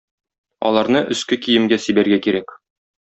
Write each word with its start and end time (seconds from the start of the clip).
Аларны 0.69 1.03
өске 1.15 1.39
киемгә 1.43 1.79
сибәргә 1.85 2.19
кирәк. 2.29 2.57